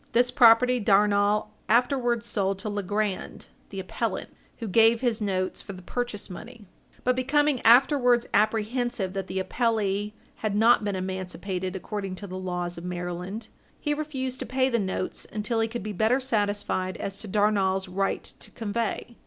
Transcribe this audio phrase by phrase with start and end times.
[0.13, 5.83] This property Darnall afterwards sold to Legrand, the appellant, who gave his notes for the
[5.83, 6.65] purchase money.
[7.03, 12.79] But becoming afterwards apprehensive that the appellee had not been emancipated according to the laws
[12.79, 17.19] of Maryland, he refused to pay the notes until he could be better satisfied as
[17.19, 19.17] to Darnall's right to convey.